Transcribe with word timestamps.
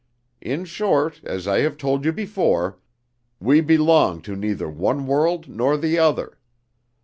In 0.41 0.65
short, 0.65 1.21
as 1.23 1.47
I 1.47 1.59
have 1.59 1.77
told 1.77 2.05
you 2.05 2.11
before, 2.11 2.79
we 3.39 3.61
belong 3.61 4.19
to 4.23 4.35
neither 4.35 4.67
one 4.67 5.05
world 5.05 5.47
nor 5.47 5.77
the 5.77 5.99
other. 5.99 6.39